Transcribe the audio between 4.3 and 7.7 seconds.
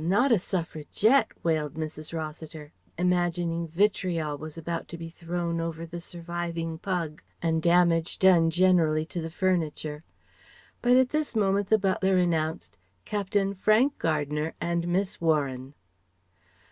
was about to be thrown over the surviving pug and